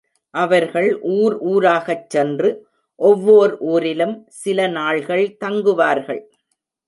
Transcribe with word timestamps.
அவர்கள் 0.33 0.87
ஊர் 1.15 1.35
ஊராகச் 1.43 2.07
சென்று, 2.09 2.49
ஒவ்வோர் 2.99 3.53
ஊரிலும் 3.65 4.15
சில 4.39 4.67
நாள்கள் 4.67 5.37
தங்குவார்கள். 5.45 6.21